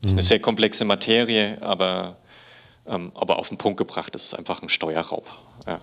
Mhm. 0.04 0.12
Eine 0.12 0.24
sehr 0.26 0.40
komplexe 0.40 0.86
Materie, 0.86 1.58
aber 1.62 2.18
ähm, 2.86 3.12
aber 3.16 3.40
auf 3.40 3.50
den 3.50 3.58
Punkt 3.58 3.78
gebracht 3.78 4.16
ist 4.16 4.26
es 4.32 4.38
einfach 4.38 4.62
ein 4.62 4.70
Steuerraub. 4.70 5.26
Ja. 5.66 5.82